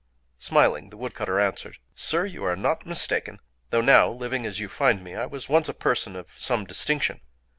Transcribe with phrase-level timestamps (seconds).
[0.39, 3.37] Smiling, the woodcutter answered:— "Sir, you are not mistaken.
[3.69, 7.21] Though now living as you find me, I was once a person of some distinction.